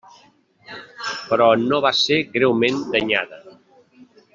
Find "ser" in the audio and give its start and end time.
2.01-2.19